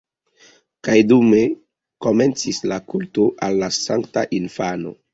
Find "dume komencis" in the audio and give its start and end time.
1.11-2.63